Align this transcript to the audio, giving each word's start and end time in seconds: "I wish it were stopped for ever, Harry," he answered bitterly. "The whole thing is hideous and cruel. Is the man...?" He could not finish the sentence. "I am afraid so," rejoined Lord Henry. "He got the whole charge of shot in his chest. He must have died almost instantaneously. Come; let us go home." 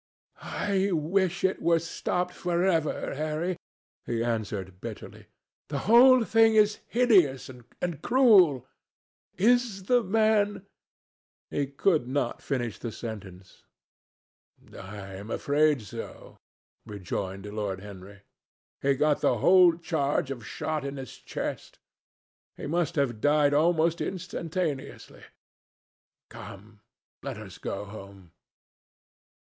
"I 0.41 0.89
wish 0.91 1.43
it 1.43 1.61
were 1.61 1.77
stopped 1.77 2.33
for 2.33 2.63
ever, 2.63 3.13
Harry," 3.13 3.55
he 4.07 4.23
answered 4.23 4.81
bitterly. 4.81 5.27
"The 5.69 5.77
whole 5.85 6.23
thing 6.23 6.55
is 6.55 6.79
hideous 6.87 7.49
and 7.81 8.01
cruel. 8.01 8.65
Is 9.37 9.83
the 9.83 10.01
man...?" 10.01 10.65
He 11.51 11.67
could 11.67 12.07
not 12.07 12.41
finish 12.41 12.79
the 12.79 12.91
sentence. 12.91 13.63
"I 14.75 15.13
am 15.13 15.29
afraid 15.29 15.83
so," 15.83 16.37
rejoined 16.83 17.45
Lord 17.45 17.81
Henry. 17.81 18.23
"He 18.81 18.95
got 18.95 19.21
the 19.21 19.37
whole 19.37 19.77
charge 19.77 20.31
of 20.31 20.43
shot 20.43 20.83
in 20.83 20.97
his 20.97 21.15
chest. 21.15 21.77
He 22.57 22.65
must 22.65 22.95
have 22.95 23.21
died 23.21 23.53
almost 23.53 24.01
instantaneously. 24.01 25.21
Come; 26.29 26.79
let 27.21 27.37
us 27.37 27.59
go 27.59 27.85
home." 27.85 28.31